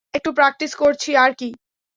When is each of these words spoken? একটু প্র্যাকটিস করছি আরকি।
একটু 0.13 0.29
প্র্যাকটিস 0.33 0.71
করছি 0.75 1.09
আরকি। 1.17 1.49